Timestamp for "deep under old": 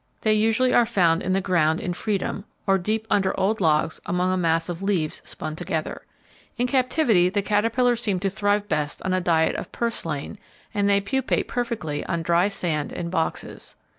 2.79-3.61